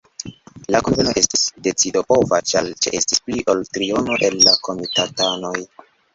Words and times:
La 0.75 0.79
kunveno 0.85 1.11
estis 1.21 1.43
decidopova, 1.67 2.39
ĉar 2.53 2.71
ĉeestis 2.87 3.23
pli 3.27 3.45
ol 3.55 3.63
triono 3.77 4.19
el 4.31 4.41
la 4.49 4.57
komitatanoj. 4.71 5.55